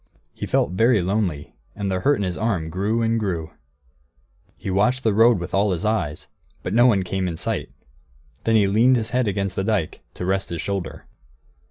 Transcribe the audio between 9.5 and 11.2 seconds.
the dike, to rest his shoulder.